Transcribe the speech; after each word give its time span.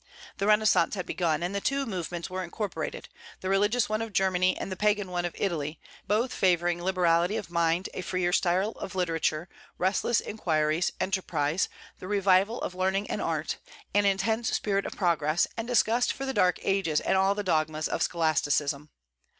The 0.39 0.47
Renaissance 0.47 0.95
had 0.95 1.05
begun, 1.05 1.43
and 1.43 1.53
the 1.53 1.61
two 1.61 1.85
movements 1.85 2.27
were 2.27 2.41
incorporated, 2.43 3.07
the 3.41 3.49
religious 3.49 3.87
one 3.87 4.01
of 4.01 4.13
Germany 4.13 4.57
and 4.57 4.71
the 4.71 4.75
Pagan 4.75 5.11
one 5.11 5.25
of 5.25 5.35
Italy, 5.37 5.79
both 6.07 6.33
favoring 6.33 6.81
liberality 6.81 7.37
of 7.37 7.51
mind, 7.51 7.87
a 7.93 8.01
freer 8.01 8.33
style 8.33 8.71
of 8.77 8.95
literature, 8.95 9.47
restless 9.77 10.19
inquiries, 10.19 10.91
enterprise, 10.99 11.69
the 11.99 12.07
revival 12.07 12.59
of 12.61 12.73
learning 12.73 13.11
and 13.11 13.21
art, 13.21 13.57
an 13.93 14.07
intense 14.07 14.51
spirit 14.55 14.87
of 14.87 14.95
progress, 14.95 15.45
and 15.55 15.67
disgust 15.67 16.13
for 16.13 16.25
the 16.25 16.33
Dark 16.33 16.57
Ages 16.63 16.99
and 16.99 17.15
all 17.15 17.35
the 17.35 17.43
dogmas 17.43 17.87
of 17.87 18.01
scholasticism. 18.01 18.89